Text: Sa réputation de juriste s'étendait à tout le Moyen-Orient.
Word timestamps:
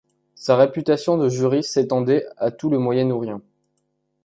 Sa 0.33 0.55
réputation 0.55 1.15
de 1.15 1.29
juriste 1.29 1.73
s'étendait 1.73 2.25
à 2.37 2.49
tout 2.49 2.71
le 2.71 2.79
Moyen-Orient. 2.79 3.39